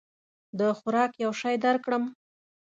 [0.59, 2.03] د خوراک یو شی درکړم؟